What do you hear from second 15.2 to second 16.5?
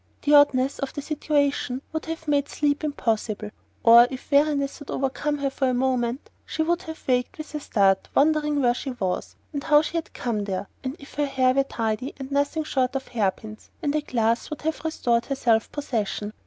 her self possession...